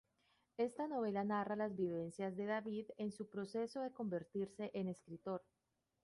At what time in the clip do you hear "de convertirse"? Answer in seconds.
3.81-4.71